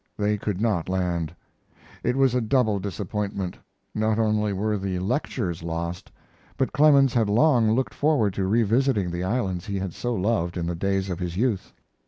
[0.17, 1.35] They could not land.
[2.03, 3.55] It was a double disappointment;
[3.93, 6.11] not only were the lectures lost,
[6.57, 10.65] but Clemens had long looked forward to revisiting the islands he had so loved in
[10.65, 11.71] the days of his youth.